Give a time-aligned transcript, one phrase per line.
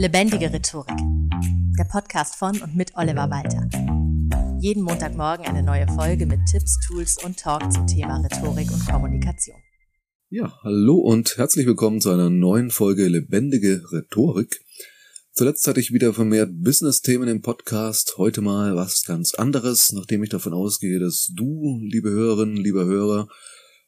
[0.00, 0.96] Lebendige Rhetorik.
[1.78, 3.68] Der Podcast von und mit Oliver Walter.
[4.58, 9.58] Jeden Montagmorgen eine neue Folge mit Tipps, Tools und Talk zum Thema Rhetorik und Kommunikation.
[10.30, 14.64] Ja, hallo und herzlich willkommen zu einer neuen Folge Lebendige Rhetorik.
[15.32, 18.14] Zuletzt hatte ich wieder vermehrt Business-Themen im Podcast.
[18.16, 23.28] Heute mal was ganz anderes, nachdem ich davon ausgehe, dass du, liebe Hörerinnen, lieber Hörer,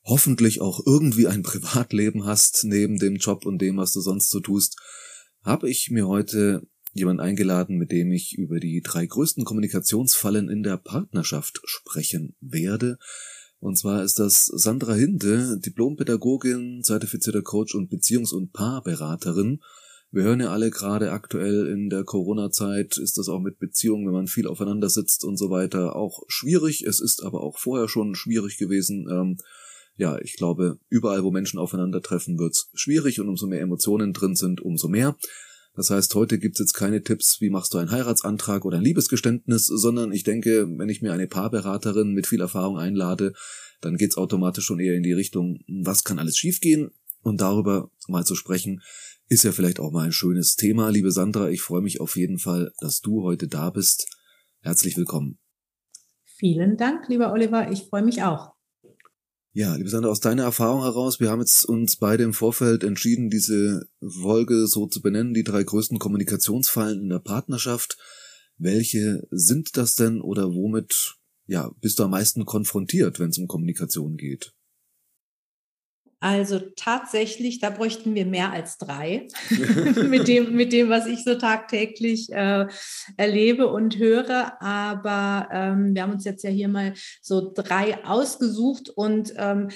[0.04, 4.40] hoffentlich auch irgendwie ein Privatleben hast neben dem Job und dem, was du sonst so
[4.40, 4.76] tust,
[5.42, 10.62] habe ich mir heute jemand eingeladen, mit dem ich über die drei größten Kommunikationsfallen in
[10.62, 12.98] der Partnerschaft sprechen werde.
[13.58, 19.60] Und zwar ist das Sandra Hinde, Diplompädagogin, zertifizierter Coach und Beziehungs- und Paarberaterin.
[20.10, 24.12] Wir hören ja alle gerade aktuell in der Corona-Zeit ist das auch mit Beziehungen, wenn
[24.12, 26.82] man viel aufeinander sitzt und so weiter, auch schwierig.
[26.82, 29.08] Es ist aber auch vorher schon schwierig gewesen.
[29.10, 29.38] Ähm,
[30.02, 34.60] ja, ich glaube, überall, wo Menschen aufeinandertreffen, wird's schwierig und umso mehr Emotionen drin sind,
[34.60, 35.16] umso mehr.
[35.74, 39.66] Das heißt, heute gibt's jetzt keine Tipps, wie machst du einen Heiratsantrag oder ein Liebesgeständnis,
[39.66, 43.32] sondern ich denke, wenn ich mir eine Paarberaterin mit viel Erfahrung einlade,
[43.80, 46.90] dann geht's automatisch schon eher in die Richtung, was kann alles schiefgehen?
[47.22, 48.82] Und darüber mal zu sprechen,
[49.28, 50.88] ist ja vielleicht auch mal ein schönes Thema.
[50.90, 54.08] Liebe Sandra, ich freue mich auf jeden Fall, dass du heute da bist.
[54.62, 55.38] Herzlich willkommen.
[56.24, 57.70] Vielen Dank, lieber Oliver.
[57.70, 58.52] Ich freue mich auch.
[59.54, 63.28] Ja, liebe Sandra, aus deiner Erfahrung heraus, wir haben jetzt uns beide im Vorfeld entschieden,
[63.28, 67.98] diese Folge so zu benennen, die drei größten Kommunikationsfallen in der Partnerschaft.
[68.56, 73.46] Welche sind das denn oder womit ja, bist du am meisten konfrontiert, wenn es um
[73.46, 74.54] Kommunikation geht?
[76.22, 79.26] Also tatsächlich, da bräuchten wir mehr als drei
[80.08, 82.68] mit, dem, mit dem, was ich so tagtäglich äh,
[83.16, 84.62] erlebe und höre.
[84.62, 89.70] Aber ähm, wir haben uns jetzt ja hier mal so drei ausgesucht und ähm,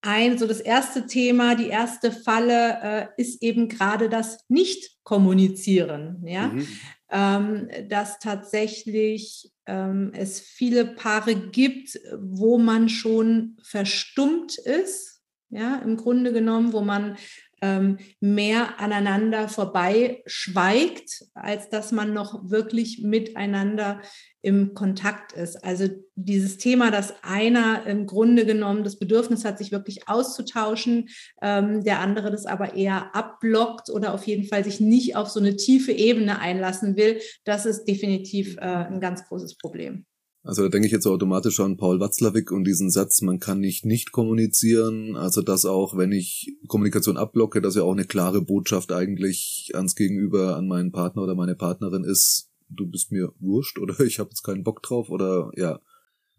[0.00, 6.22] ein, so das erste Thema, die erste Falle äh, ist eben gerade das Nicht-Kommunizieren.
[6.24, 6.46] Ja?
[6.46, 6.68] Mhm.
[7.10, 15.17] Ähm, dass tatsächlich ähm, es viele Paare gibt, wo man schon verstummt ist
[15.50, 17.16] ja, im Grunde genommen, wo man
[17.60, 24.00] ähm, mehr aneinander vorbei schweigt, als dass man noch wirklich miteinander
[24.42, 25.64] im Kontakt ist.
[25.64, 31.08] Also dieses Thema, dass einer im Grunde genommen das Bedürfnis hat, sich wirklich auszutauschen,
[31.42, 35.40] ähm, der andere das aber eher abblockt oder auf jeden Fall sich nicht auf so
[35.40, 40.06] eine tiefe Ebene einlassen will, das ist definitiv äh, ein ganz großes Problem.
[40.48, 43.84] Also da denke ich jetzt automatisch an Paul Watzlawick und diesen Satz, man kann nicht
[43.84, 45.14] nicht kommunizieren.
[45.14, 49.94] Also dass auch, wenn ich Kommunikation abblocke, dass ja auch eine klare Botschaft eigentlich ans
[49.94, 54.30] Gegenüber, an meinen Partner oder meine Partnerin ist, du bist mir wurscht oder ich habe
[54.30, 55.80] jetzt keinen Bock drauf oder ja.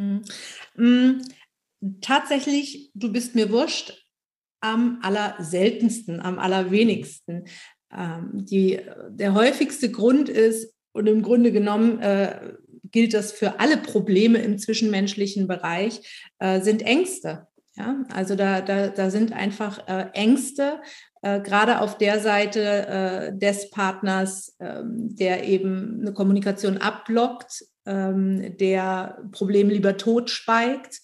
[0.01, 0.21] Mhm.
[0.75, 1.21] Mhm.
[2.01, 4.07] Tatsächlich, du bist mir wurscht
[4.59, 7.45] am allerseltensten, am allerwenigsten.
[7.95, 8.79] Ähm, die,
[9.11, 12.53] der häufigste Grund ist, und im Grunde genommen äh,
[12.91, 16.01] gilt das für alle Probleme im zwischenmenschlichen Bereich,
[16.39, 17.47] äh, sind Ängste.
[17.75, 20.81] Ja, also da, da, da sind einfach äh, Ängste,
[21.21, 28.57] äh, gerade auf der Seite äh, des Partners, ähm, der eben eine Kommunikation abblockt, ähm,
[28.57, 31.01] der Probleme lieber totschweigt,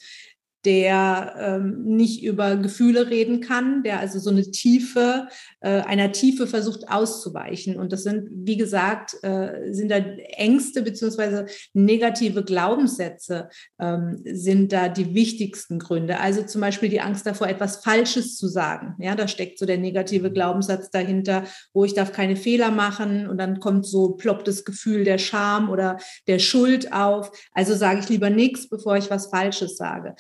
[0.65, 5.27] der ähm, nicht über Gefühle reden kann, der also so eine Tiefe,
[5.69, 7.77] einer Tiefe versucht auszuweichen.
[7.77, 13.49] Und das sind, wie gesagt, äh, sind da Ängste beziehungsweise negative Glaubenssätze
[13.79, 16.19] ähm, sind da die wichtigsten Gründe.
[16.19, 18.95] Also zum Beispiel die Angst davor, etwas Falsches zu sagen.
[18.99, 21.43] Ja, da steckt so der negative Glaubenssatz dahinter,
[21.73, 25.69] wo ich darf keine Fehler machen und dann kommt so ploppt das Gefühl der Scham
[25.69, 27.31] oder der Schuld auf.
[27.53, 30.15] Also sage ich lieber nichts, bevor ich was Falsches sage.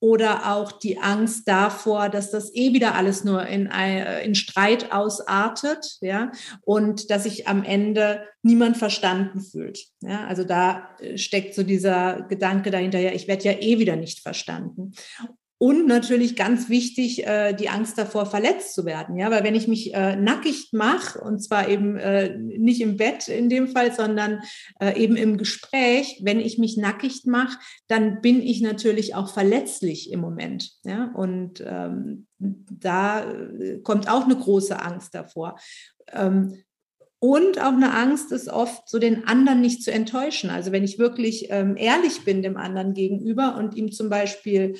[0.00, 4.92] Oder auch die Angst davor, dass das eh wieder alles nur in, äh, in Streit
[4.92, 6.30] ausartet, ja,
[6.62, 9.80] und dass sich am Ende niemand verstanden fühlt.
[10.00, 13.96] Ja, also da äh, steckt so dieser Gedanke dahinter, ja, ich werde ja eh wieder
[13.96, 14.92] nicht verstanden.
[15.60, 19.18] Und natürlich ganz wichtig, äh, die Angst davor, verletzt zu werden.
[19.18, 23.26] Ja, weil wenn ich mich äh, nackig mache, und zwar eben äh, nicht im Bett
[23.26, 24.40] in dem Fall, sondern
[24.94, 27.58] eben im Gespräch, wenn ich mich nackig mache,
[27.88, 30.72] dann bin ich natürlich auch verletzlich im Moment.
[30.84, 33.24] Ja, und ähm, da
[33.82, 35.58] kommt auch eine große Angst davor.
[36.12, 36.62] Ähm,
[37.20, 40.50] und auch eine Angst ist oft, so den anderen nicht zu enttäuschen.
[40.50, 44.76] Also wenn ich wirklich ähm, ehrlich bin dem anderen gegenüber und ihm zum Beispiel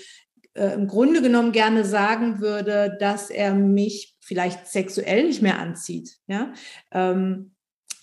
[0.58, 6.16] äh, im Grunde genommen gerne sagen würde, dass er mich vielleicht sexuell nicht mehr anzieht,
[6.26, 6.52] ja,
[6.92, 7.52] ähm,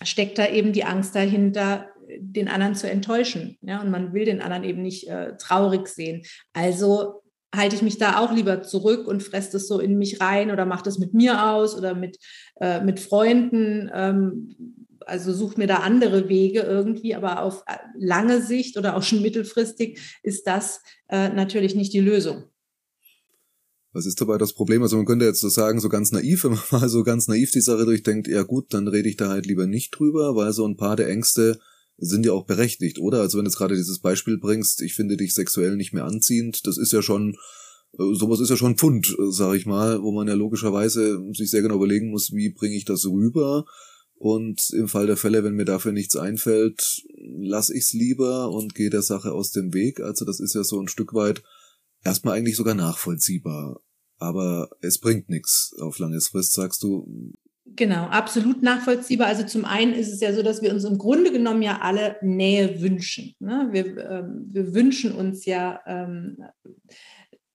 [0.02, 1.88] steckt da eben die Angst dahinter,
[2.18, 3.58] den anderen zu enttäuschen.
[3.62, 6.22] Ja, und man will den anderen eben nicht äh, traurig sehen.
[6.52, 7.22] Also
[7.54, 10.66] halte ich mich da auch lieber zurück und fresse das so in mich rein oder
[10.66, 12.18] mache das mit mir aus oder mit,
[12.60, 13.90] äh, mit Freunden.
[13.94, 19.02] Ähm, also suche mir da andere Wege irgendwie, aber auf äh, lange Sicht oder auch
[19.02, 22.44] schon mittelfristig ist das äh, natürlich nicht die Lösung.
[23.92, 24.82] Was ist dabei das Problem?
[24.82, 27.50] Also man könnte jetzt so sagen, so ganz naiv, wenn man mal so ganz naiv
[27.50, 30.66] die Sache durchdenkt, ja gut, dann rede ich da halt lieber nicht drüber, weil so
[30.66, 31.58] ein paar der Ängste
[31.98, 33.20] sind ja auch berechtigt, oder?
[33.20, 36.66] Also wenn du jetzt gerade dieses Beispiel bringst, ich finde dich sexuell nicht mehr anziehend,
[36.66, 37.36] das ist ja schon,
[37.98, 41.62] äh, sowas ist ja schon Pfund, sag ich mal, wo man ja logischerweise sich sehr
[41.62, 43.64] genau überlegen muss, wie bringe ich das rüber?
[44.18, 47.04] Und im Fall der Fälle, wenn mir dafür nichts einfällt,
[47.38, 50.00] lass ich's lieber und gehe der Sache aus dem Weg.
[50.00, 51.42] Also das ist ja so ein Stück weit
[52.02, 53.80] erstmal eigentlich sogar nachvollziehbar.
[54.18, 57.34] Aber es bringt nichts auf lange Frist, sagst du.
[57.66, 59.26] Genau, absolut nachvollziehbar.
[59.26, 62.16] Also zum einen ist es ja so, dass wir uns im Grunde genommen ja alle
[62.22, 63.34] Nähe wünschen.
[63.38, 63.68] Ne?
[63.72, 66.38] Wir, ähm, wir wünschen uns ja ähm,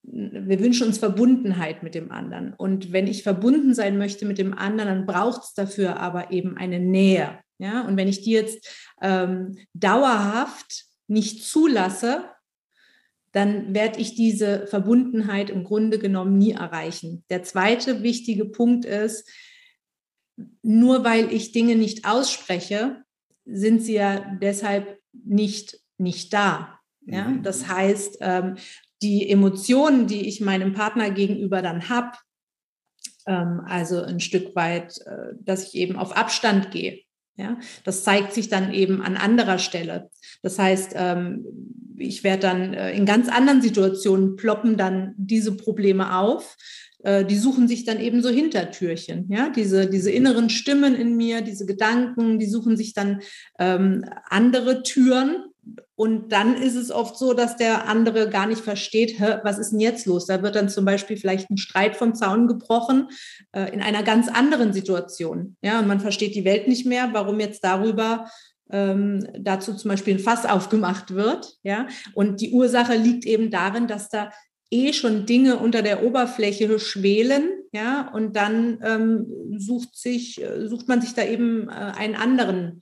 [0.04, 2.54] wir wünschen uns Verbundenheit mit dem anderen.
[2.54, 6.58] Und wenn ich verbunden sein möchte mit dem anderen, dann braucht es dafür aber eben
[6.58, 7.40] eine Nähe.
[7.60, 7.82] Ja?
[7.82, 8.68] Und wenn ich die jetzt
[9.02, 12.26] ähm, dauerhaft nicht zulasse,
[13.32, 17.24] dann werde ich diese Verbundenheit im Grunde genommen nie erreichen.
[17.30, 19.30] Der zweite wichtige Punkt ist,
[20.64, 23.04] nur weil ich Dinge nicht ausspreche,
[23.46, 26.80] sind sie ja deshalb nicht, nicht da.
[27.06, 27.26] Ja?
[27.28, 27.44] Mhm.
[27.44, 28.58] Das heißt, ähm,
[29.02, 32.18] die Emotionen, die ich meinem Partner gegenüber dann habe,
[33.26, 37.02] ähm, also ein Stück weit, äh, dass ich eben auf Abstand gehe.
[37.38, 40.10] Ja, das zeigt sich dann eben an anderer Stelle.
[40.44, 41.46] Das heißt, ähm,
[41.98, 46.58] ich werde dann äh, in ganz anderen Situationen ploppen dann diese Probleme auf.
[47.04, 49.28] Äh, die suchen sich dann eben so Hintertürchen.
[49.30, 53.22] Ja, diese, diese inneren Stimmen in mir, diese Gedanken, die suchen sich dann
[53.60, 55.46] ähm, andere Türen,
[55.96, 59.80] und dann ist es oft so, dass der andere gar nicht versteht, was ist denn
[59.80, 60.26] jetzt los?
[60.26, 63.10] Da wird dann zum Beispiel vielleicht ein Streit vom Zaun gebrochen
[63.52, 65.58] äh, in einer ganz anderen Situation.
[65.62, 68.28] Ja, und man versteht die Welt nicht mehr, warum jetzt darüber
[68.72, 71.58] ähm, dazu zum Beispiel ein Fass aufgemacht wird.
[71.62, 74.32] Ja, und die Ursache liegt eben darin, dass da
[74.72, 79.28] eh schon Dinge unter der Oberfläche schwelen, ja, und dann ähm,
[79.58, 82.82] sucht sich, äh, sucht man sich da eben äh, einen anderen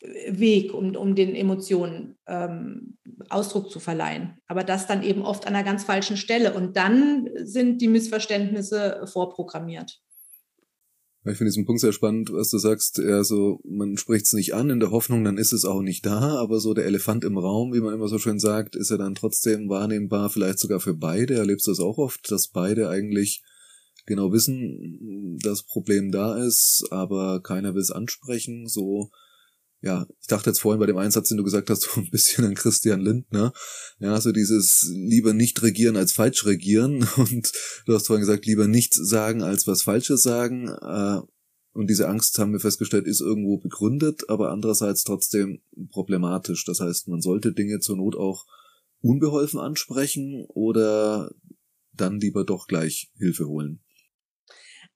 [0.00, 2.98] Weg, um, um den Emotionen ähm,
[3.30, 4.38] Ausdruck zu verleihen.
[4.46, 6.52] Aber das dann eben oft an einer ganz falschen Stelle.
[6.54, 10.00] Und dann sind die Missverständnisse vorprogrammiert.
[11.28, 12.98] Ich finde diesen Punkt sehr spannend, was du sagst.
[12.98, 16.06] Ja, so, man spricht es nicht an in der Hoffnung, dann ist es auch nicht
[16.06, 18.96] da, aber so der Elefant im Raum, wie man immer so schön sagt, ist ja
[18.96, 21.34] dann trotzdem wahrnehmbar, vielleicht sogar für beide.
[21.34, 23.42] Erlebst du das auch oft, dass beide eigentlich
[24.06, 29.10] genau wissen, dass Problem da ist, aber keiner will es ansprechen, so
[29.80, 32.44] ja, ich dachte jetzt vorhin bei dem Einsatz, den du gesagt hast, so ein bisschen
[32.44, 33.52] an Christian Lindner.
[33.98, 37.06] Ja, so dieses lieber nicht regieren als falsch regieren.
[37.16, 37.52] Und
[37.86, 40.68] du hast vorhin gesagt, lieber nichts sagen als was Falsches sagen.
[40.68, 41.20] Äh,
[41.72, 46.64] und diese Angst, haben wir festgestellt, ist irgendwo begründet, aber andererseits trotzdem problematisch.
[46.64, 48.46] Das heißt, man sollte Dinge zur Not auch
[49.02, 51.30] unbeholfen ansprechen oder
[51.92, 53.80] dann lieber doch gleich Hilfe holen.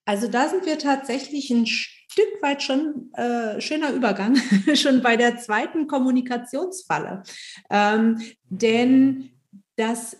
[0.06, 1.66] Also da sind wir tatsächlich ein
[2.42, 4.36] weit schon äh, schöner Übergang,
[4.74, 7.22] schon bei der zweiten Kommunikationsfalle.
[7.70, 9.30] Ähm, denn
[9.76, 10.16] das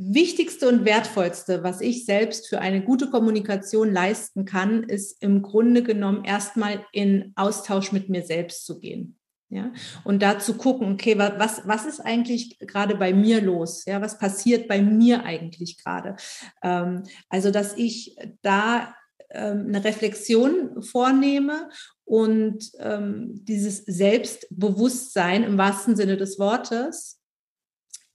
[0.00, 5.82] Wichtigste und Wertvollste, was ich selbst für eine gute Kommunikation leisten kann, ist im Grunde
[5.82, 9.18] genommen erstmal in Austausch mit mir selbst zu gehen.
[9.50, 9.72] Ja,
[10.04, 13.86] und da zu gucken, okay, was, was ist eigentlich gerade bei mir los?
[13.86, 16.16] Ja, was passiert bei mir eigentlich gerade?
[16.62, 18.94] Ähm, also, dass ich da
[19.30, 21.68] eine Reflexion vornehme
[22.04, 27.18] und ähm, dieses Selbstbewusstsein im wahrsten Sinne des Wortes,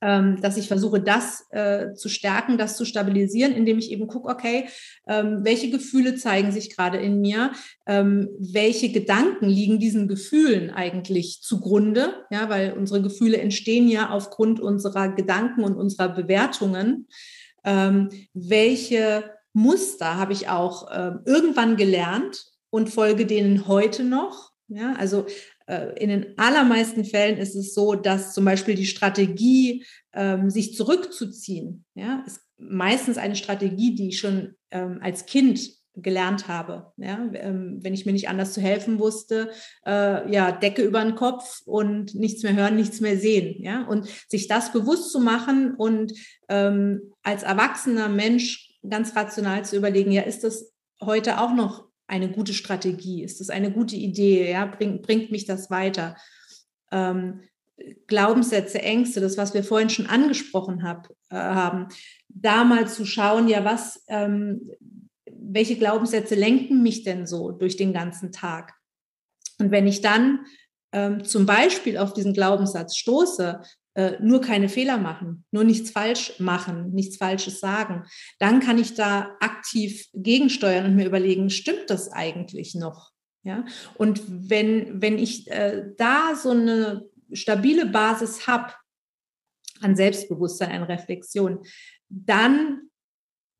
[0.04, 4.28] ähm, dass ich versuche, das äh, zu stärken, das zu stabilisieren, indem ich eben gucke,
[4.28, 4.68] okay,
[5.08, 7.52] ähm, welche Gefühle zeigen sich gerade in mir,
[7.86, 14.60] ähm, welche Gedanken liegen diesen Gefühlen eigentlich zugrunde, ja, weil unsere Gefühle entstehen ja aufgrund
[14.60, 17.08] unserer Gedanken und unserer Bewertungen.
[17.64, 24.52] Ähm, welche Muster habe ich auch äh, irgendwann gelernt und folge denen heute noch.
[24.68, 25.26] Ja, also
[25.66, 30.74] äh, in den allermeisten Fällen ist es so, dass zum Beispiel die Strategie, ähm, sich
[30.74, 35.60] zurückzuziehen, ja, ist meistens eine Strategie, die ich schon ähm, als Kind
[35.96, 36.92] gelernt habe.
[36.96, 39.50] Ja, ähm, wenn ich mir nicht anders zu helfen wusste,
[39.86, 43.62] äh, ja, Decke über den Kopf und nichts mehr hören, nichts mehr sehen.
[43.62, 46.12] Ja, und sich das bewusst zu machen und
[46.48, 52.30] ähm, als erwachsener Mensch ganz rational zu überlegen, ja, ist das heute auch noch eine
[52.30, 53.22] gute Strategie?
[53.22, 54.50] Ist das eine gute Idee?
[54.50, 56.16] Ja, bringt, bringt mich das weiter?
[56.92, 57.40] Ähm,
[58.06, 61.88] Glaubenssätze, Ängste, das, was wir vorhin schon angesprochen hab, äh, haben,
[62.28, 64.70] da mal zu schauen, ja, was, ähm,
[65.26, 68.74] welche Glaubenssätze lenken mich denn so durch den ganzen Tag?
[69.58, 70.46] Und wenn ich dann
[70.92, 73.60] ähm, zum Beispiel auf diesen Glaubenssatz stoße,
[73.94, 78.04] äh, nur keine Fehler machen, nur nichts falsch machen, nichts Falsches sagen,
[78.38, 83.10] dann kann ich da aktiv gegensteuern und mir überlegen, stimmt das eigentlich noch?
[83.44, 83.64] Ja,
[83.98, 88.72] und wenn, wenn ich äh, da so eine stabile Basis habe
[89.80, 91.62] an Selbstbewusstsein, an Reflexion,
[92.08, 92.88] dann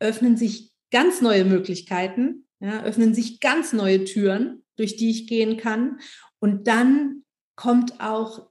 [0.00, 5.58] öffnen sich ganz neue Möglichkeiten, ja, öffnen sich ganz neue Türen, durch die ich gehen
[5.58, 6.00] kann.
[6.38, 7.24] Und dann
[7.56, 8.48] kommt auch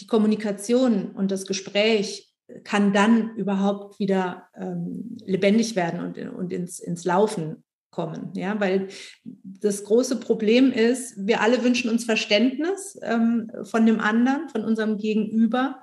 [0.00, 2.28] die Kommunikation und das Gespräch
[2.64, 8.32] kann dann überhaupt wieder ähm, lebendig werden und, und ins, ins Laufen kommen.
[8.34, 8.88] Ja, weil
[9.24, 14.98] das große Problem ist, wir alle wünschen uns Verständnis ähm, von dem anderen, von unserem
[14.98, 15.82] Gegenüber.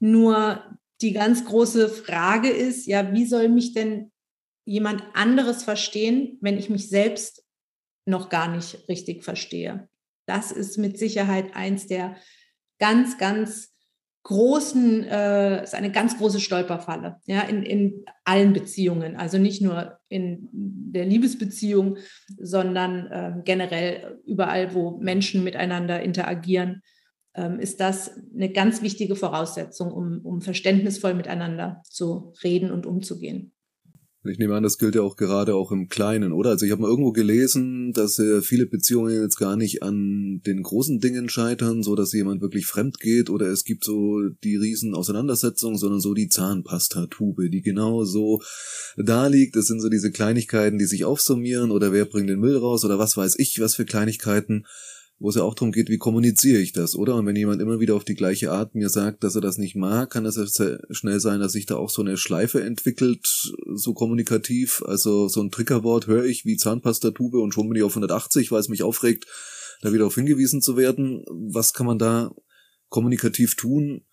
[0.00, 0.62] Nur
[1.00, 4.10] die ganz große Frage ist, ja, wie soll mich denn
[4.64, 7.44] jemand anderes verstehen, wenn ich mich selbst
[8.06, 9.88] noch gar nicht richtig verstehe?
[10.26, 12.16] Das ist mit Sicherheit eins der
[12.82, 13.72] ganz, ganz
[14.24, 19.14] großen, äh, ist eine ganz große Stolperfalle, ja, in, in allen Beziehungen.
[19.14, 21.98] Also nicht nur in der Liebesbeziehung,
[22.40, 26.82] sondern äh, generell überall, wo Menschen miteinander interagieren,
[27.34, 33.52] ähm, ist das eine ganz wichtige Voraussetzung, um, um verständnisvoll miteinander zu reden und umzugehen.
[34.24, 36.50] Ich nehme an, das gilt ja auch gerade auch im Kleinen, oder?
[36.50, 40.62] Also ich habe mal irgendwo gelesen, dass äh, viele Beziehungen jetzt gar nicht an den
[40.62, 44.94] großen Dingen scheitern, so dass jemand wirklich fremd geht oder es gibt so die riesen
[44.94, 48.40] Auseinandersetzungen, sondern so die Zahnpastatube, die genau so
[48.96, 49.56] da liegt.
[49.56, 53.00] Das sind so diese Kleinigkeiten, die sich aufsummieren oder wer bringt den Müll raus oder
[53.00, 54.66] was weiß ich, was für Kleinigkeiten
[55.22, 57.14] wo es ja auch darum geht, wie kommuniziere ich das, oder?
[57.14, 59.76] Und wenn jemand immer wieder auf die gleiche Art mir sagt, dass er das nicht
[59.76, 63.24] mag, kann es ja schnell sein, dass sich da auch so eine Schleife entwickelt,
[63.72, 64.82] so kommunikativ.
[64.84, 68.58] Also so ein Triggerwort höre ich wie Zahnpastatube und schon bin ich auf 180, weil
[68.58, 69.26] es mich aufregt,
[69.80, 71.24] da wieder darauf hingewiesen zu werden.
[71.28, 72.32] Was kann man da
[72.88, 74.04] kommunikativ tun,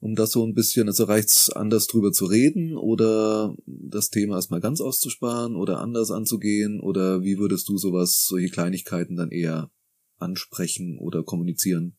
[0.00, 4.62] um das so ein bisschen, also reicht's anders drüber zu reden oder das Thema erstmal
[4.62, 9.70] ganz auszusparen oder anders anzugehen oder wie würdest du sowas, solche Kleinigkeiten dann eher
[10.18, 11.96] ansprechen oder kommunizieren?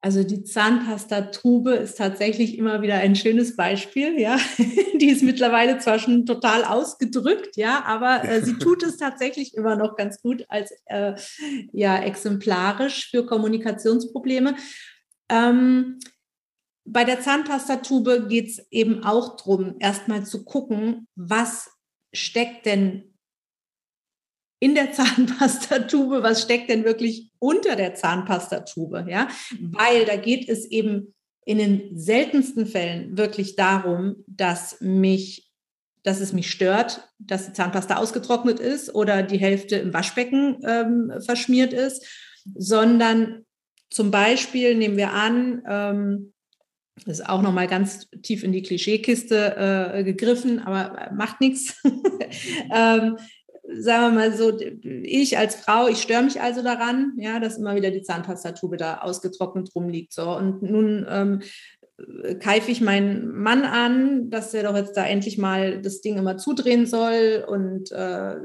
[0.00, 4.38] Also die Zahnpastatube ist tatsächlich immer wieder ein schönes Beispiel, ja.
[5.00, 9.74] Die ist mittlerweile zwar schon total ausgedrückt, ja, aber äh, sie tut es tatsächlich immer
[9.74, 11.14] noch ganz gut als äh,
[11.72, 14.54] ja exemplarisch für Kommunikationsprobleme.
[15.28, 15.98] Ähm,
[16.84, 21.70] bei der Zahnpastatube geht es eben auch darum, erstmal zu gucken, was
[22.14, 23.18] steckt denn
[24.60, 29.28] in der Zahnpastatube, was steckt denn wirklich unter der Zahnpastatube, ja?
[29.60, 31.14] Weil da geht es eben
[31.44, 35.48] in den seltensten Fällen wirklich darum, dass mich
[36.04, 41.12] dass es mich stört, dass die Zahnpasta ausgetrocknet ist oder die Hälfte im Waschbecken ähm,
[41.20, 42.06] verschmiert ist,
[42.54, 43.44] sondern
[43.90, 46.32] zum Beispiel nehmen wir an, ähm,
[47.04, 51.80] das ist auch noch mal ganz tief in die Klischeekiste äh, gegriffen, aber macht nichts.
[52.74, 53.16] ähm,
[53.76, 57.74] sagen wir mal so, ich als Frau, ich störe mich also daran, ja, dass immer
[57.76, 60.12] wieder die Zahnpastatube da ausgetrocknet rumliegt.
[60.12, 60.30] So.
[60.36, 61.42] Und nun ähm,
[62.40, 66.38] keife ich meinen Mann an, dass er doch jetzt da endlich mal das Ding immer
[66.38, 68.36] zudrehen soll und äh,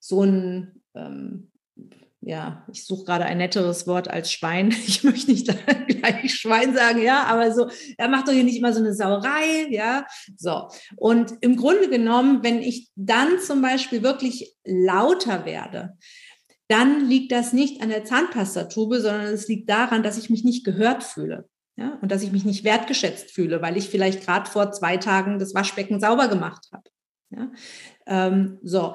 [0.00, 1.50] so ein ähm,
[2.26, 4.74] ja, ich suche gerade ein netteres Wort als Schwein.
[4.86, 5.46] Ich möchte nicht
[5.88, 9.66] gleich Schwein sagen, ja, aber so, er macht doch hier nicht immer so eine Sauerei,
[9.70, 10.06] ja.
[10.36, 10.68] So.
[10.96, 15.96] Und im Grunde genommen, wenn ich dann zum Beispiel wirklich lauter werde,
[16.68, 20.64] dann liegt das nicht an der Zahnpastatube, sondern es liegt daran, dass ich mich nicht
[20.64, 21.48] gehört fühle.
[21.76, 25.40] Ja, und dass ich mich nicht wertgeschätzt fühle, weil ich vielleicht gerade vor zwei Tagen
[25.40, 26.84] das Waschbecken sauber gemacht habe.
[27.30, 27.50] Ja,
[28.06, 28.94] ähm, so,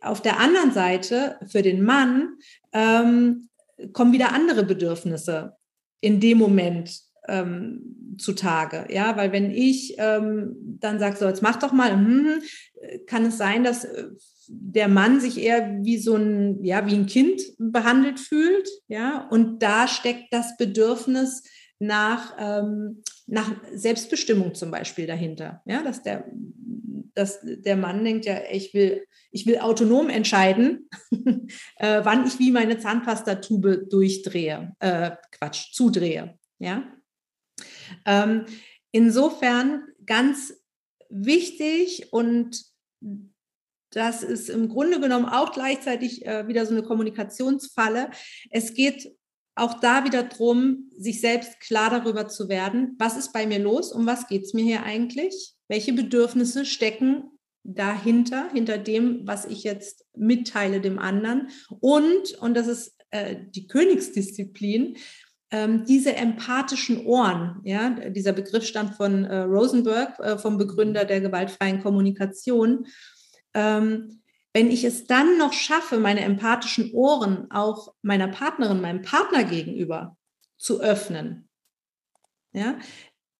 [0.00, 2.36] auf der anderen Seite für den Mann
[2.72, 3.48] ähm,
[3.92, 5.56] kommen wieder andere Bedürfnisse
[6.00, 8.86] in dem Moment ähm, zutage.
[8.90, 12.42] Ja, weil wenn ich ähm, dann sage, so jetzt mach doch mal, hm,
[13.06, 14.08] kann es sein, dass äh,
[14.48, 19.62] der Mann sich eher wie so ein, ja, wie ein Kind behandelt fühlt, ja, und
[19.62, 21.42] da steckt das Bedürfnis
[21.78, 26.26] nach, ähm, nach Selbstbestimmung zum Beispiel dahinter, ja, dass der,
[27.14, 29.04] dass der Mann denkt, ja, ich will
[29.34, 30.88] ich will autonom entscheiden,
[31.76, 36.38] äh, wann ich wie meine Zahnpastatube durchdrehe, äh, Quatsch, zudrehe.
[36.60, 36.84] Ja?
[38.06, 38.44] Ähm,
[38.92, 40.54] insofern ganz
[41.10, 42.64] wichtig und
[43.90, 48.10] das ist im Grunde genommen auch gleichzeitig äh, wieder so eine Kommunikationsfalle.
[48.50, 49.16] Es geht
[49.56, 53.92] auch da wieder darum, sich selbst klar darüber zu werden, was ist bei mir los,
[53.92, 55.53] um was geht es mir hier eigentlich?
[55.68, 57.24] Welche Bedürfnisse stecken
[57.64, 61.48] dahinter, hinter dem, was ich jetzt mitteile dem anderen.
[61.80, 64.98] Und, und das ist äh, die Königsdisziplin,
[65.50, 71.20] ähm, diese empathischen Ohren, ja, dieser Begriff stammt von äh, Rosenberg, äh, vom Begründer der
[71.20, 72.86] gewaltfreien Kommunikation.
[73.54, 74.20] Ähm,
[74.52, 80.16] wenn ich es dann noch schaffe, meine empathischen Ohren auch meiner Partnerin, meinem Partner gegenüber
[80.58, 81.48] zu öffnen,
[82.52, 82.78] ja,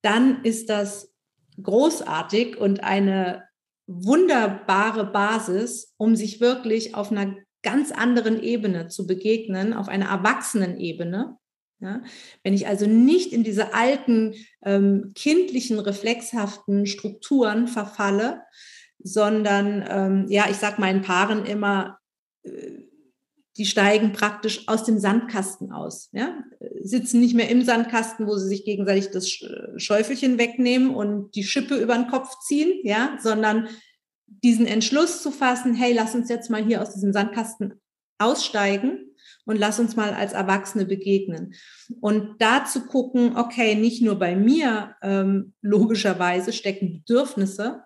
[0.03, 1.14] dann ist das
[1.63, 3.45] großartig und eine
[3.87, 11.37] wunderbare Basis, um sich wirklich auf einer ganz anderen Ebene zu begegnen, auf einer Erwachsenenebene.
[11.81, 12.03] Ja?
[12.43, 14.35] Wenn ich also nicht in diese alten
[14.65, 18.43] ähm, kindlichen, reflexhaften Strukturen verfalle,
[18.99, 21.99] sondern ähm, ja, ich sage meinen Paaren immer,
[22.43, 22.85] äh,
[23.57, 26.43] die steigen praktisch aus dem Sandkasten aus, ja?
[26.81, 29.31] sitzen nicht mehr im Sandkasten, wo sie sich gegenseitig das
[29.77, 33.69] Schäufelchen wegnehmen und die Schippe über den Kopf ziehen, ja, sondern
[34.27, 37.81] diesen Entschluss zu fassen, hey, lass uns jetzt mal hier aus diesem Sandkasten
[38.19, 39.15] aussteigen
[39.47, 41.55] und lass uns mal als Erwachsene begegnen.
[42.01, 47.83] Und da zu gucken, okay, nicht nur bei mir ähm, logischerweise stecken Bedürfnisse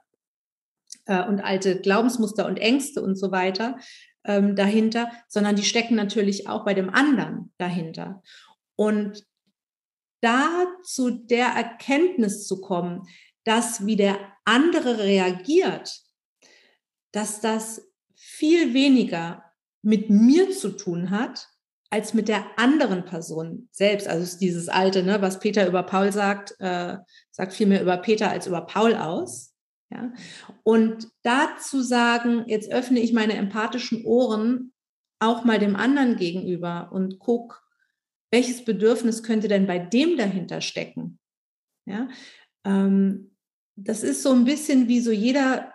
[1.06, 3.78] äh, und alte Glaubensmuster und Ängste und so weiter,
[4.28, 8.23] ähm, dahinter, sondern die stecken natürlich auch bei dem anderen dahinter.
[8.76, 9.26] Und
[10.20, 13.08] da zu der Erkenntnis zu kommen,
[13.44, 16.02] dass wie der andere reagiert,
[17.12, 19.42] dass das viel weniger
[19.82, 21.49] mit mir zu tun hat,
[21.90, 24.06] als mit der anderen Person selbst.
[24.06, 26.99] Also ist dieses alte, ne, was Peter über Paul sagt, äh,
[27.30, 29.54] sagt viel mehr über Peter als über Paul aus.
[29.90, 30.12] Ja?
[30.62, 34.73] Und dazu sagen, jetzt öffne ich meine empathischen Ohren
[35.18, 37.62] auch mal dem anderen gegenüber und guck,
[38.30, 41.18] welches Bedürfnis könnte denn bei dem dahinter stecken?
[41.87, 42.09] Ja,
[42.64, 43.35] ähm,
[43.76, 45.73] das ist so ein bisschen wie so jeder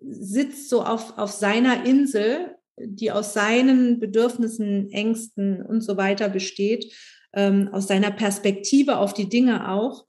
[0.00, 6.94] sitzt so auf, auf seiner Insel, die aus seinen Bedürfnissen, Ängsten und so weiter besteht,
[7.32, 10.06] ähm, aus seiner Perspektive auf die Dinge auch.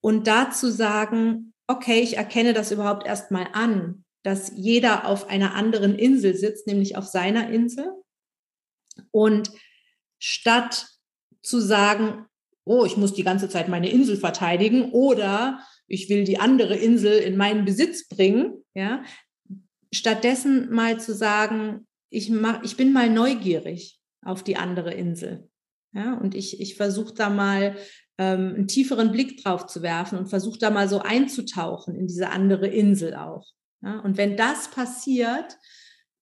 [0.00, 5.94] Und dazu sagen, okay, ich erkenne das überhaupt erstmal an, dass jeder auf einer anderen
[5.94, 7.92] Insel sitzt, nämlich auf seiner Insel.
[9.10, 9.50] Und
[10.18, 10.86] statt
[11.42, 12.26] zu sagen,
[12.64, 17.18] oh, ich muss die ganze Zeit meine Insel verteidigen oder ich will die andere Insel
[17.18, 19.04] in meinen Besitz bringen, ja,
[19.92, 25.48] stattdessen mal zu sagen, ich mach, ich bin mal neugierig auf die andere Insel.
[25.92, 27.76] Ja, und ich, ich versuche da mal
[28.18, 32.30] ähm, einen tieferen Blick drauf zu werfen und versuche da mal so einzutauchen in diese
[32.30, 33.46] andere Insel auch.
[33.82, 35.58] Ja, und wenn das passiert,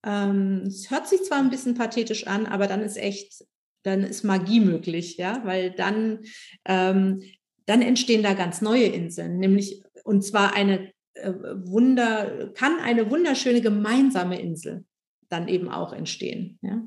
[0.05, 3.45] ähm, es hört sich zwar ein bisschen pathetisch an, aber dann ist echt,
[3.85, 6.21] dann ist Magie möglich, ja, weil dann,
[6.65, 7.23] ähm,
[7.67, 13.61] dann entstehen da ganz neue Inseln, nämlich und zwar eine äh, Wunder, kann eine wunderschöne
[13.61, 14.85] gemeinsame Insel
[15.29, 16.59] dann eben auch entstehen.
[16.61, 16.83] Ja.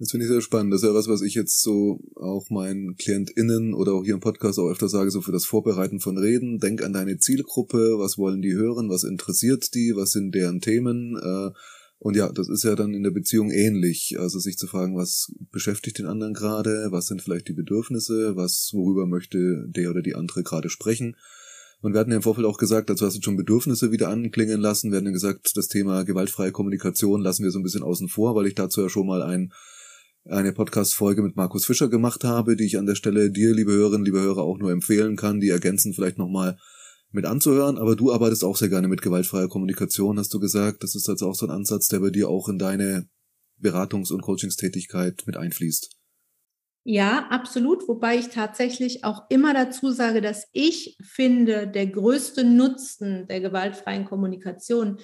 [0.00, 0.72] Das finde ich sehr spannend.
[0.72, 4.20] Das ist ja was, was ich jetzt so auch meinen KlientInnen oder auch hier im
[4.20, 6.58] Podcast auch öfter sage, so für das Vorbereiten von Reden.
[6.58, 11.18] Denk an deine Zielgruppe, was wollen die hören, was interessiert die, was sind deren Themen.
[11.22, 11.50] Äh,
[11.98, 14.16] und ja, das ist ja dann in der Beziehung ähnlich.
[14.18, 18.70] Also sich zu fragen, was beschäftigt den anderen gerade, was sind vielleicht die Bedürfnisse, was,
[18.72, 21.14] worüber möchte der oder die andere gerade sprechen.
[21.82, 24.62] Und wir hatten ja im Vorfeld auch gesagt, dazu hast du schon Bedürfnisse wieder anklingen
[24.62, 24.92] lassen.
[24.92, 28.34] Wir hatten ja gesagt, das Thema gewaltfreie Kommunikation lassen wir so ein bisschen außen vor,
[28.34, 29.52] weil ich dazu ja schon mal ein
[30.30, 34.04] eine Podcast-Folge mit Markus Fischer gemacht habe, die ich an der Stelle dir, liebe Hörerinnen,
[34.04, 36.56] liebe Hörer, auch nur empfehlen kann, die ergänzen vielleicht nochmal
[37.10, 37.78] mit anzuhören.
[37.78, 40.82] Aber du arbeitest auch sehr gerne mit gewaltfreier Kommunikation, hast du gesagt.
[40.82, 43.08] Das ist also auch so ein Ansatz, der bei dir auch in deine
[43.60, 45.90] Beratungs- und Coachingstätigkeit mit einfließt.
[46.84, 47.86] Ja, absolut.
[47.88, 54.06] Wobei ich tatsächlich auch immer dazu sage, dass ich finde, der größte Nutzen der gewaltfreien
[54.06, 54.98] Kommunikation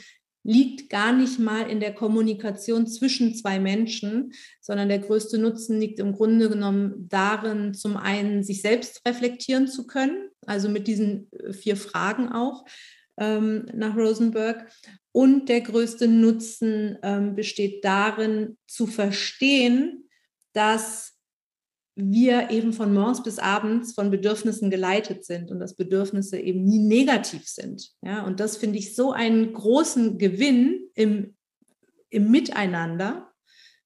[0.47, 5.99] liegt gar nicht mal in der Kommunikation zwischen zwei Menschen, sondern der größte Nutzen liegt
[5.99, 11.53] im Grunde genommen darin, zum einen sich selbst reflektieren zu können, also mit diesen äh,
[11.53, 12.65] vier Fragen auch
[13.19, 14.71] ähm, nach Rosenberg.
[15.11, 20.09] Und der größte Nutzen ähm, besteht darin, zu verstehen,
[20.53, 21.16] dass
[21.97, 26.79] wir eben von morgens bis abends von Bedürfnissen geleitet sind und dass Bedürfnisse eben nie
[26.79, 27.91] negativ sind.
[28.03, 31.35] Ja, und das finde ich so einen großen Gewinn im,
[32.11, 33.33] im Miteinander,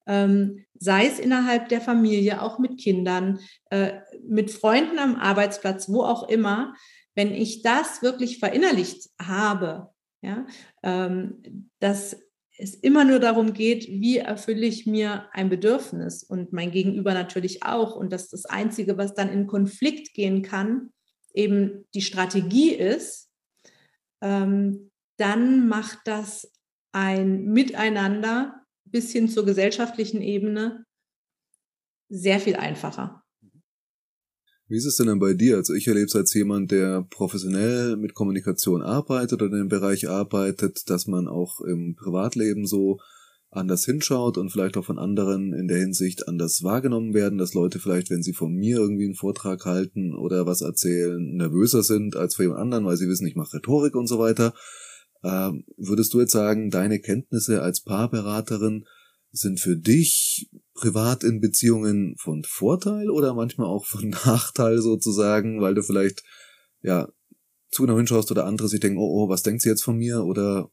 [0.09, 3.38] ähm, sei es innerhalb der Familie, auch mit Kindern,
[3.70, 6.75] äh, mit Freunden am Arbeitsplatz, wo auch immer.
[7.14, 10.46] Wenn ich das wirklich verinnerlicht habe, ja,
[10.83, 12.16] ähm, dass
[12.61, 17.62] es immer nur darum geht, wie erfülle ich mir ein Bedürfnis und mein Gegenüber natürlich
[17.62, 17.96] auch.
[17.96, 20.90] Und dass das Einzige, was dann in Konflikt gehen kann,
[21.33, 23.31] eben die Strategie ist,
[24.20, 26.53] ähm, dann macht das
[26.92, 30.85] ein Miteinander bis hin zur gesellschaftlichen Ebene
[32.09, 33.23] sehr viel einfacher.
[34.70, 35.56] Wie ist es denn dann bei dir?
[35.56, 40.09] Also ich erlebe es als jemand, der professionell mit Kommunikation arbeitet oder in dem Bereich
[40.09, 43.00] arbeitet, dass man auch im Privatleben so
[43.50, 47.80] anders hinschaut und vielleicht auch von anderen in der Hinsicht anders wahrgenommen werden, dass Leute
[47.80, 52.37] vielleicht, wenn sie von mir irgendwie einen Vortrag halten oder was erzählen, nervöser sind als
[52.37, 54.54] vor jemand anderen, weil sie wissen, ich mache Rhetorik und so weiter.
[55.24, 58.85] Ähm, würdest du jetzt sagen, deine Kenntnisse als Paarberaterin
[59.33, 65.75] sind für dich privat in Beziehungen von Vorteil oder manchmal auch von Nachteil sozusagen, weil
[65.75, 66.25] du vielleicht
[66.83, 67.09] ja
[67.71, 70.25] zu genau hinschaust oder andere sich denken, oh, oh, was denkt sie jetzt von mir
[70.25, 70.71] oder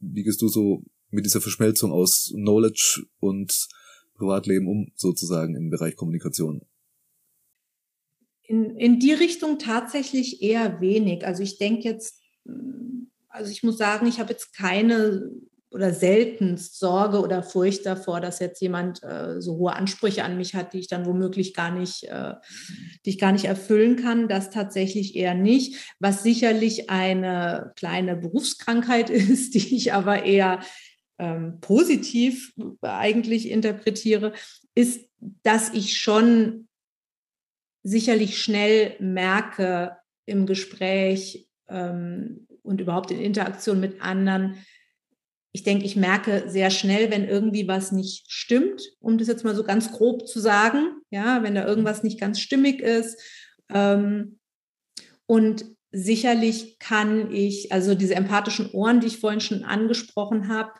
[0.00, 3.68] wie gehst du so mit dieser Verschmelzung aus Knowledge und
[4.14, 6.62] Privatleben um sozusagen im Bereich Kommunikation?
[8.42, 11.24] In, in die Richtung tatsächlich eher wenig.
[11.26, 12.20] Also ich denke jetzt,
[13.28, 15.32] also ich muss sagen, ich habe jetzt keine
[15.74, 20.54] oder seltenst Sorge oder Furcht davor, dass jetzt jemand äh, so hohe Ansprüche an mich
[20.54, 22.34] hat, die ich dann womöglich gar nicht, äh,
[23.04, 24.28] die ich gar nicht erfüllen kann.
[24.28, 25.94] Das tatsächlich eher nicht.
[25.98, 30.60] Was sicherlich eine kleine Berufskrankheit ist, die ich aber eher
[31.18, 34.32] ähm, positiv eigentlich interpretiere,
[34.76, 35.08] ist,
[35.42, 36.68] dass ich schon
[37.82, 44.56] sicherlich schnell merke im Gespräch ähm, und überhaupt in Interaktion mit anderen,
[45.54, 49.54] ich denke, ich merke sehr schnell, wenn irgendwie was nicht stimmt, um das jetzt mal
[49.54, 53.20] so ganz grob zu sagen, ja, wenn da irgendwas nicht ganz stimmig ist.
[53.72, 54.40] Ähm,
[55.26, 60.72] und sicherlich kann ich, also diese empathischen Ohren, die ich vorhin schon angesprochen habe,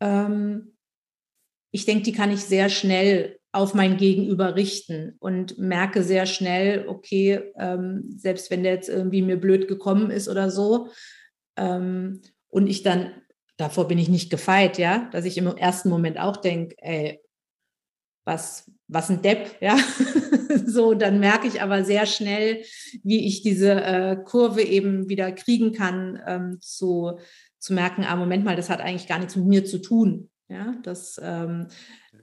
[0.00, 0.76] ähm,
[1.70, 6.88] ich denke, die kann ich sehr schnell auf mein Gegenüber richten und merke sehr schnell,
[6.88, 10.88] okay, ähm, selbst wenn der jetzt irgendwie mir blöd gekommen ist oder so,
[11.56, 13.12] und ich dann
[13.56, 17.20] davor bin ich nicht gefeit, ja, dass ich im ersten Moment auch denke, ey,
[18.24, 19.76] was, was ein Depp, ja.
[20.66, 22.62] so, dann merke ich aber sehr schnell,
[23.02, 27.18] wie ich diese äh, Kurve eben wieder kriegen kann, ähm, zu,
[27.58, 30.30] zu merken, ah, Moment mal, das hat eigentlich gar nichts mit mir zu tun.
[30.48, 31.68] Ja, das, ähm,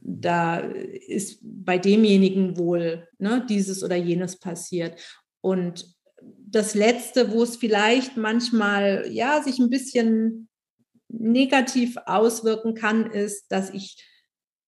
[0.01, 4.99] da ist bei demjenigen wohl ne, dieses oder jenes passiert.
[5.41, 10.49] Und das Letzte, wo es vielleicht manchmal ja sich ein bisschen
[11.11, 14.03] negativ auswirken kann, ist, dass ich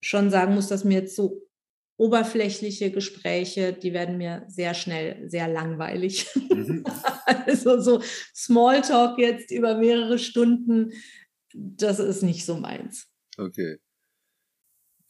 [0.01, 1.41] schon sagen muss, dass mir jetzt so
[1.97, 6.27] oberflächliche Gespräche, die werden mir sehr schnell sehr langweilig.
[6.36, 6.84] Mhm.
[7.25, 8.01] also so
[8.36, 10.91] Smalltalk jetzt über mehrere Stunden,
[11.53, 13.08] das ist nicht so meins.
[13.38, 13.77] Okay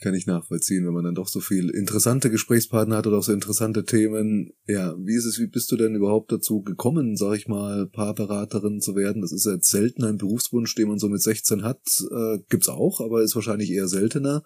[0.03, 3.31] kann ich nachvollziehen, wenn man dann doch so viel interessante Gesprächspartner hat oder auch so
[3.31, 4.51] interessante Themen.
[4.67, 8.81] Ja, wie ist es, wie bist du denn überhaupt dazu gekommen, sag ich mal, Paarberaterin
[8.81, 9.21] zu werden?
[9.21, 11.79] Das ist jetzt selten ein Berufswunsch, den man so mit 16 hat.
[12.11, 14.43] Äh, gibt's auch, aber ist wahrscheinlich eher seltener.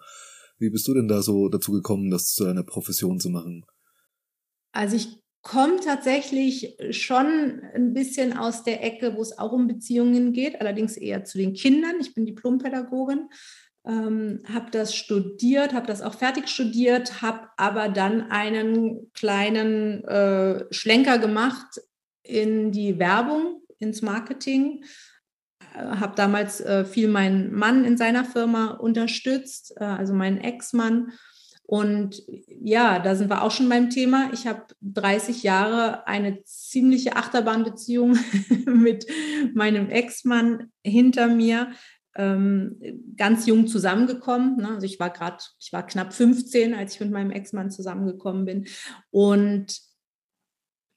[0.58, 3.66] Wie bist du denn da so dazu gekommen, das zu einer Profession zu machen?
[4.72, 5.08] Also ich
[5.42, 10.96] komme tatsächlich schon ein bisschen aus der Ecke, wo es auch um Beziehungen geht, allerdings
[10.96, 11.96] eher zu den Kindern.
[12.00, 13.28] Ich bin Diplompädagogin
[13.88, 20.66] ähm, habe das studiert, habe das auch fertig studiert, habe aber dann einen kleinen äh,
[20.70, 21.80] Schlenker gemacht
[22.22, 24.84] in die Werbung, ins Marketing.
[25.74, 31.12] Äh, habe damals äh, viel meinen Mann in seiner Firma unterstützt, äh, also meinen Ex-Mann.
[31.62, 34.30] Und ja, da sind wir auch schon beim Thema.
[34.32, 38.18] Ich habe 30 Jahre eine ziemliche Achterbahnbeziehung
[38.66, 39.06] mit
[39.54, 41.70] meinem Ex-Mann hinter mir
[42.18, 42.76] ähm,
[43.16, 44.56] ganz jung zusammengekommen.
[44.56, 44.68] Ne?
[44.74, 48.66] Also ich war gerade, ich war knapp 15, als ich mit meinem Ex-Mann zusammengekommen bin
[49.10, 49.80] und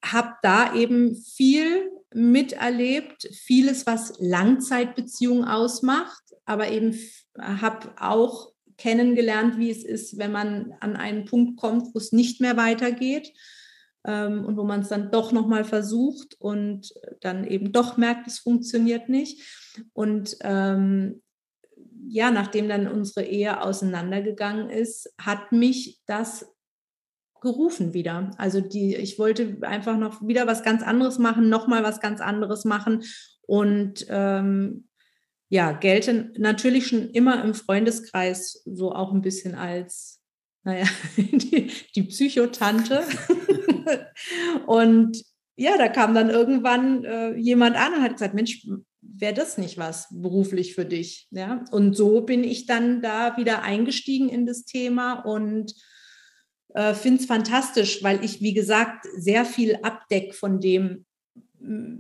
[0.03, 6.97] habe da eben viel miterlebt, vieles, was Langzeitbeziehungen ausmacht, aber eben
[7.39, 12.41] habe auch kennengelernt, wie es ist, wenn man an einen Punkt kommt, wo es nicht
[12.41, 13.31] mehr weitergeht
[14.05, 18.39] ähm, und wo man es dann doch nochmal versucht und dann eben doch merkt, es
[18.39, 19.41] funktioniert nicht.
[19.93, 21.21] Und ähm,
[22.07, 26.45] ja, nachdem dann unsere Ehe auseinandergegangen ist, hat mich das
[27.41, 28.31] gerufen wieder.
[28.37, 32.65] Also die, ich wollte einfach noch wieder was ganz anderes machen, nochmal was ganz anderes
[32.65, 33.03] machen
[33.41, 34.87] und ähm,
[35.49, 40.21] ja, gelte natürlich schon immer im Freundeskreis so auch ein bisschen als,
[40.63, 40.85] naja,
[41.17, 43.03] die, die Psychotante.
[44.65, 45.23] und
[45.55, 48.65] ja, da kam dann irgendwann äh, jemand an und hat gesagt, Mensch,
[49.01, 51.27] wäre das nicht was beruflich für dich?
[51.31, 51.63] Ja?
[51.71, 55.73] Und so bin ich dann da wieder eingestiegen in das Thema und
[56.73, 61.05] äh, finde es fantastisch, weil ich, wie gesagt, sehr viel abdeck von dem,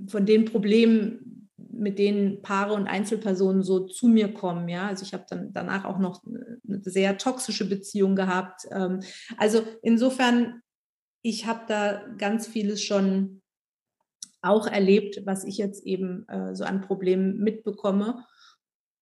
[0.07, 4.69] von den Problemen, mit denen Paare und Einzelpersonen so zu mir kommen.
[4.69, 8.61] Ja, also ich habe dann danach auch noch eine sehr toxische Beziehung gehabt.
[8.71, 9.01] Ähm,
[9.37, 10.61] also insofern,
[11.21, 13.41] ich habe da ganz vieles schon
[14.41, 18.25] auch erlebt, was ich jetzt eben äh, so an Problemen mitbekomme.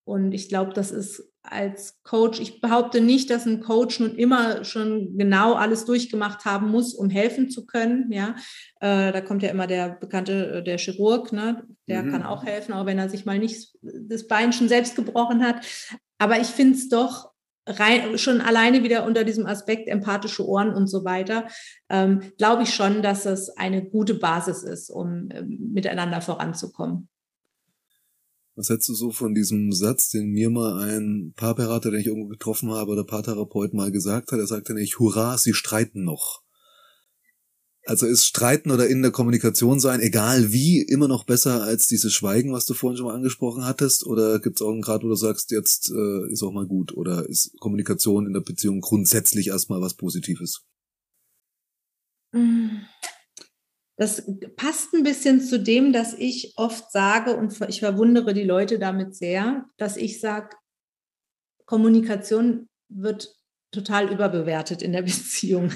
[0.03, 4.63] Und ich glaube, das ist als Coach, ich behaupte nicht, dass ein Coach nun immer
[4.65, 8.11] schon genau alles durchgemacht haben muss, um helfen zu können.
[8.11, 8.35] Ja,
[8.81, 11.63] äh, da kommt ja immer der bekannte, äh, der Chirurg, ne?
[11.87, 12.11] der mhm.
[12.11, 15.65] kann auch helfen, auch wenn er sich mal nicht das Bein schon selbst gebrochen hat.
[16.17, 17.28] Aber ich finde es doch
[17.69, 21.47] rein, schon alleine wieder unter diesem Aspekt empathische Ohren und so weiter,
[21.89, 27.09] ähm, glaube ich schon, dass es eine gute Basis ist, um äh, miteinander voranzukommen.
[28.55, 32.27] Was hältst du so von diesem Satz, den mir mal ein Paarberater, den ich irgendwo
[32.27, 34.39] getroffen habe, oder Paartherapeut mal gesagt hat?
[34.39, 36.41] Er sagte nicht, hurra, sie streiten noch.
[37.89, 42.13] Also ist Streiten oder in der Kommunikation sein, egal wie, immer noch besser als dieses
[42.13, 44.05] Schweigen, was du vorhin schon mal angesprochen hattest?
[44.05, 46.95] Oder gibt es auch einen Grad, wo du sagst, jetzt äh, ist auch mal gut?
[46.95, 50.67] Oder ist Kommunikation in der Beziehung grundsätzlich erstmal was Positives?
[52.31, 52.77] Mm.
[53.97, 54.21] Das
[54.55, 59.15] passt ein bisschen zu dem, dass ich oft sage, und ich verwundere die Leute damit
[59.15, 60.55] sehr, dass ich sage,
[61.65, 63.35] Kommunikation wird
[63.71, 65.71] total überbewertet in der Beziehung.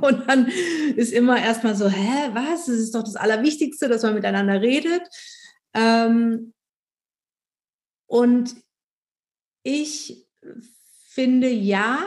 [0.00, 0.48] Und dann
[0.96, 2.66] ist immer erstmal so, hä, was?
[2.66, 5.02] Das ist doch das Allerwichtigste, dass man miteinander redet.
[5.74, 6.52] Ähm,
[8.06, 8.54] und
[9.62, 10.26] ich
[11.08, 11.98] finde ja,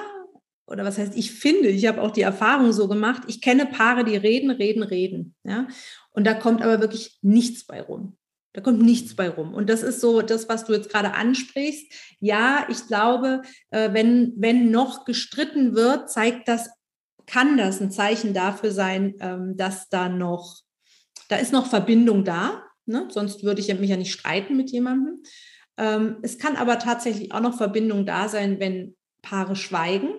[0.68, 4.04] oder was heißt, ich finde, ich habe auch die Erfahrung so gemacht, ich kenne Paare,
[4.04, 5.36] die reden, reden, reden.
[5.44, 5.68] Ja?
[6.12, 8.18] Und da kommt aber wirklich nichts bei rum.
[8.54, 9.54] Da kommt nichts bei rum.
[9.54, 11.92] Und das ist so das, was du jetzt gerade ansprichst.
[12.20, 16.70] Ja, ich glaube, äh, wenn, wenn noch gestritten wird, zeigt das,
[17.28, 20.62] kann das ein Zeichen dafür sein, ähm, dass da noch,
[21.30, 22.64] da ist noch Verbindung da.
[22.86, 23.08] Ne?
[23.10, 25.22] Sonst würde ich mich ja nicht streiten mit jemandem.
[25.78, 30.10] Ähm, es kann aber tatsächlich auch noch Verbindung da sein, wenn Paare schweigen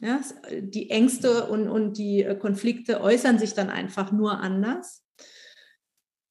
[0.00, 5.04] ja, die Ängste und, und die äh, Konflikte äußern sich dann einfach nur anders.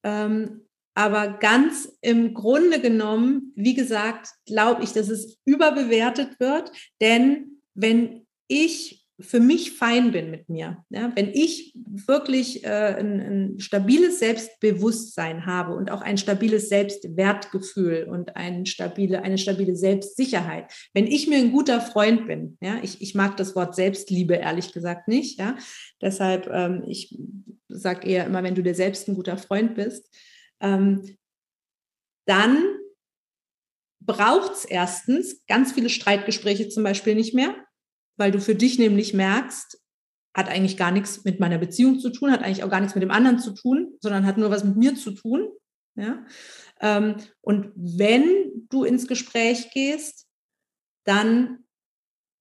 [0.02, 0.66] Ähm,
[1.00, 6.70] aber ganz im Grunde genommen, wie gesagt, glaube ich, dass es überbewertet wird.
[7.00, 13.20] Denn wenn ich für mich fein bin mit mir, ja, wenn ich wirklich äh, ein,
[13.20, 20.70] ein, stabiles Selbstbewusstsein habe und auch ein stabiles Selbstwertgefühl und ein stabile, eine stabile Selbstsicherheit,
[20.92, 24.72] wenn ich mir ein guter Freund bin, ja, ich, ich mag das Wort Selbstliebe ehrlich
[24.72, 25.56] gesagt nicht, ja,
[26.02, 27.18] deshalb ähm, ich
[27.68, 30.06] sage eher immer, wenn du dir selbst ein guter Freund bist,
[30.60, 31.16] ähm,
[32.26, 32.62] dann
[34.00, 37.54] braucht es erstens ganz viele Streitgespräche zum Beispiel nicht mehr
[38.20, 39.80] weil du für dich nämlich merkst,
[40.36, 43.02] hat eigentlich gar nichts mit meiner Beziehung zu tun, hat eigentlich auch gar nichts mit
[43.02, 45.48] dem anderen zu tun, sondern hat nur was mit mir zu tun.
[45.96, 46.24] Ja?
[46.80, 50.28] Ähm, und wenn du ins Gespräch gehst,
[51.04, 51.64] dann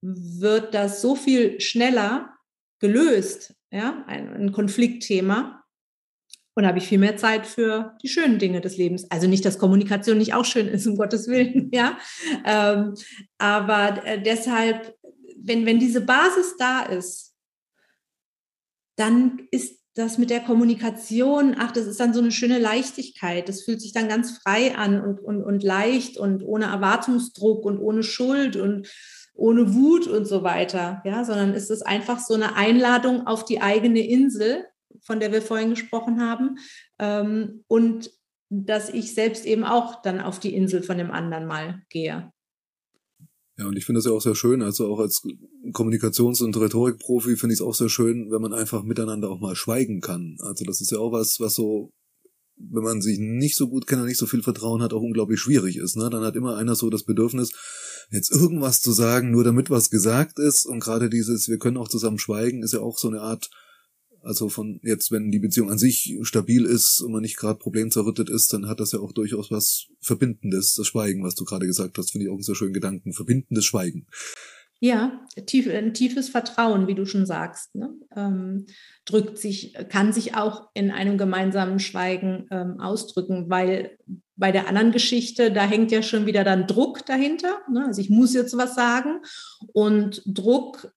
[0.01, 2.35] wird das so viel schneller
[2.79, 5.58] gelöst, ja, ein, ein Konfliktthema.
[6.59, 9.09] Und habe ich viel mehr Zeit für die schönen Dinge des Lebens.
[9.09, 11.97] Also nicht, dass Kommunikation nicht auch schön ist, um Gottes Willen, ja.
[12.45, 12.95] Ähm,
[13.37, 14.93] aber äh, deshalb
[15.41, 17.35] wenn, wenn diese Basis da ist,
[18.95, 23.49] dann ist das mit der Kommunikation, ach, das ist dann so eine schöne Leichtigkeit.
[23.49, 27.79] Das fühlt sich dann ganz frei an und, und, und leicht und ohne Erwartungsdruck und
[27.79, 28.87] ohne Schuld und
[29.33, 31.01] ohne Wut und so weiter.
[31.05, 34.65] Ja, sondern ist es einfach so eine Einladung auf die eigene Insel,
[35.01, 36.57] von der wir vorhin gesprochen haben.
[36.99, 38.11] Ähm, und
[38.49, 42.31] dass ich selbst eben auch dann auf die Insel von dem anderen mal gehe.
[43.57, 45.21] Ja, und ich finde das ja auch sehr schön, also auch als
[45.73, 49.55] Kommunikations- und Rhetorikprofi finde ich es auch sehr schön, wenn man einfach miteinander auch mal
[49.55, 50.37] schweigen kann.
[50.39, 51.91] Also das ist ja auch was, was so,
[52.55, 55.41] wenn man sich nicht so gut kennt und nicht so viel Vertrauen hat, auch unglaublich
[55.41, 55.97] schwierig ist.
[55.97, 56.09] Ne?
[56.09, 57.51] Dann hat immer einer so das Bedürfnis,
[58.11, 60.65] jetzt irgendwas zu sagen, nur damit was gesagt ist.
[60.65, 63.49] Und gerade dieses, wir können auch zusammen schweigen, ist ja auch so eine Art
[64.23, 68.29] also von jetzt, wenn die Beziehung an sich stabil ist und man nicht gerade problemzerrüttet
[68.29, 71.97] ist, dann hat das ja auch durchaus was Verbindendes, das Schweigen, was du gerade gesagt
[71.97, 73.13] hast, finde ich auch einen sehr schönen Gedanken.
[73.13, 74.07] Verbindendes Schweigen.
[74.81, 77.93] Ja, tief, ein tiefes Vertrauen, wie du schon sagst, ne?
[78.15, 78.65] ähm,
[79.03, 83.97] drückt sich, kann sich auch in einem gemeinsamen Schweigen ähm, ausdrücken, weil
[84.37, 87.59] bei der anderen Geschichte, da hängt ja schon wieder dann Druck dahinter.
[87.69, 87.87] Ne?
[87.87, 89.19] Also ich muss jetzt was sagen
[89.73, 90.93] und Druck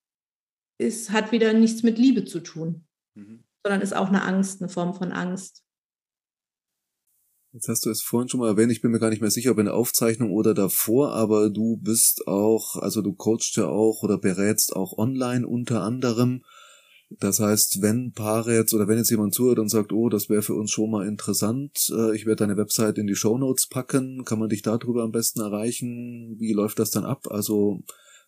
[0.79, 3.45] ist, hat wieder nichts mit Liebe zu tun mhm.
[3.65, 5.65] sondern ist auch eine Angst, eine Form von Angst.
[7.55, 9.51] Jetzt hast du es vorhin schon mal erwähnt, ich bin mir gar nicht mehr sicher,
[9.51, 14.03] ob in der Aufzeichnung oder davor, aber du bist auch, also du coachst ja auch
[14.03, 16.45] oder berätst auch online unter anderem.
[17.19, 20.41] Das heißt, wenn Paare jetzt oder wenn jetzt jemand zuhört und sagt, oh, das wäre
[20.41, 24.25] für uns schon mal interessant, äh, ich werde deine Website in die Show Notes packen,
[24.25, 26.37] kann man dich darüber am besten erreichen?
[26.39, 27.27] Wie läuft das dann ab?
[27.31, 27.83] Also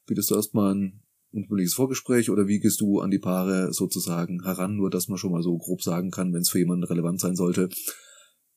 [0.04, 1.03] bietest du erstmal ein
[1.34, 5.32] unverbindliches Vorgespräch oder wie gehst du an die Paare sozusagen heran, nur dass man schon
[5.32, 7.68] mal so grob sagen kann, wenn es für jemanden relevant sein sollte,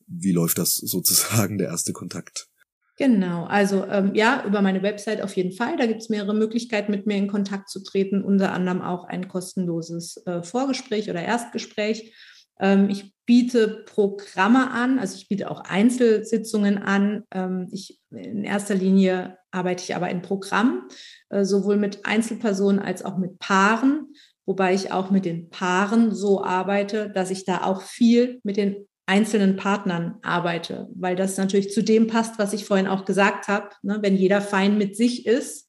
[0.06, 2.48] wie läuft das sozusagen der erste Kontakt?
[2.96, 5.76] Genau, also ähm, ja, über meine Website auf jeden Fall.
[5.76, 9.28] Da gibt es mehrere Möglichkeiten, mit mir in Kontakt zu treten, unter anderem auch ein
[9.28, 12.12] kostenloses äh, Vorgespräch oder Erstgespräch.
[12.58, 17.22] Ähm, ich biete Programme an, also ich biete auch Einzelsitzungen an.
[17.32, 20.82] Ähm, ich, in erster Linie arbeite ich aber in Programmen,
[21.30, 24.14] äh, sowohl mit Einzelpersonen als auch mit Paaren,
[24.46, 28.88] wobei ich auch mit den Paaren so arbeite, dass ich da auch viel mit den
[29.08, 33.70] einzelnen Partnern arbeite, weil das natürlich zu dem passt, was ich vorhin auch gesagt habe.
[33.82, 33.98] Ne?
[34.02, 35.66] Wenn jeder fein mit sich ist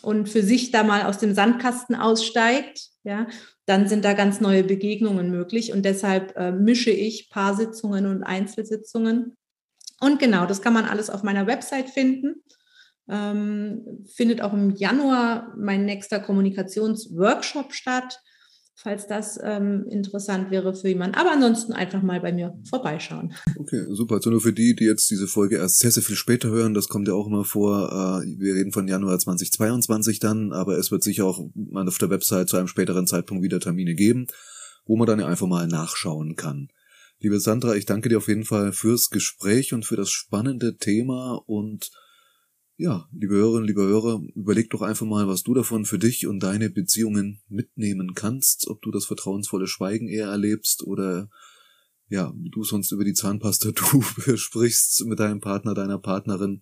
[0.00, 3.26] und für sich da mal aus dem Sandkasten aussteigt, ja,
[3.66, 5.72] dann sind da ganz neue Begegnungen möglich.
[5.72, 9.36] Und deshalb äh, mische ich Paarsitzungen und Einzelsitzungen.
[10.00, 12.42] Und genau, das kann man alles auf meiner Website finden.
[13.08, 18.18] Ähm, findet auch im Januar mein nächster Kommunikationsworkshop statt
[18.76, 21.16] falls das ähm, interessant wäre für jemanden.
[21.16, 23.32] Aber ansonsten einfach mal bei mir vorbeischauen.
[23.56, 24.16] Okay, super.
[24.16, 26.88] Also nur für die, die jetzt diese Folge erst sehr, sehr viel später hören, das
[26.88, 31.02] kommt ja auch immer vor, äh, wir reden von Januar 2022 dann, aber es wird
[31.02, 31.40] sicher auch
[31.72, 34.26] auf der Website zu einem späteren Zeitpunkt wieder Termine geben,
[34.86, 36.68] wo man dann ja einfach mal nachschauen kann.
[37.20, 41.40] Liebe Sandra, ich danke dir auf jeden Fall fürs Gespräch und für das spannende Thema
[41.46, 41.90] und
[42.76, 46.40] ja, liebe Hörerinnen, liebe Hörer, überleg doch einfach mal, was du davon für dich und
[46.40, 51.28] deine Beziehungen mitnehmen kannst, ob du das vertrauensvolle Schweigen eher erlebst oder
[52.08, 53.70] ja, wie du sonst über die Zahnpasta
[54.26, 56.60] du sprichst mit deinem Partner, deiner Partnerin.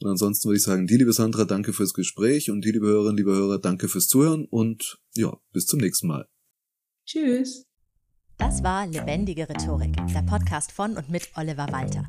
[0.00, 3.16] Und ansonsten würde ich sagen, die liebe Sandra, danke fürs Gespräch und die liebe Hörerinnen,
[3.16, 6.26] liebe Hörer, danke fürs Zuhören und ja, bis zum nächsten Mal.
[7.06, 7.66] Tschüss.
[8.38, 12.08] Das war Lebendige Rhetorik, der Podcast von und mit Oliver Walter.